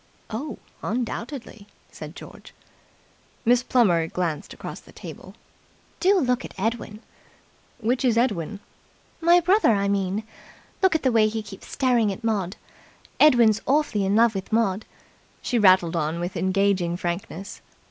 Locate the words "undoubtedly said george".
0.81-2.55